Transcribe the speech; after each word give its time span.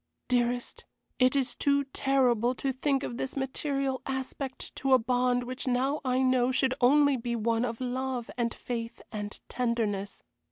Dearest, 0.29 0.83
it 1.19 1.35
is 1.35 1.53
too 1.53 1.83
terrible 1.83 2.55
to 2.55 2.71
think 2.73 3.03
of 3.03 3.17
this 3.17 3.37
material 3.37 4.01
aspect 4.07 4.75
to 4.77 4.93
a 4.93 4.97
bond 4.97 5.43
which 5.43 5.67
now 5.67 6.01
I 6.03 6.23
know 6.23 6.51
should 6.51 6.73
only 6.81 7.17
be 7.17 7.35
one 7.35 7.65
of 7.65 7.79
love 7.79 8.31
and 8.35 8.51
faith 8.51 8.99
and 9.11 9.39
tenderness. 9.47 10.23